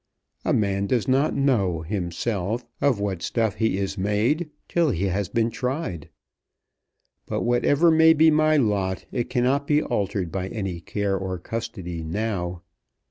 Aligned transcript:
A 0.43 0.51
man 0.51 0.87
does 0.87 1.07
not 1.07 1.35
know, 1.35 1.81
himself, 1.83 2.65
of 2.81 2.99
what 2.99 3.21
stuff 3.21 3.57
he 3.57 3.77
is 3.77 3.99
made, 3.99 4.49
till 4.67 4.89
he 4.89 5.03
has 5.03 5.29
been 5.29 5.51
tried. 5.51 6.09
But 7.27 7.43
whatever 7.43 7.91
may 7.91 8.13
be 8.13 8.31
my 8.31 8.57
lot, 8.57 9.05
it 9.11 9.29
cannot 9.29 9.67
be 9.67 9.83
altered 9.83 10.31
by 10.31 10.47
any 10.47 10.79
care 10.81 11.15
or 11.15 11.37
custody 11.37 12.01
now. 12.01 12.63